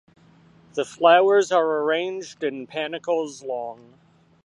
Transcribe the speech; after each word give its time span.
The 0.73 0.83
flowers 0.83 1.51
are 1.51 1.81
arranged 1.83 2.43
in 2.43 2.65
panicles 2.65 3.43
long. 3.43 3.99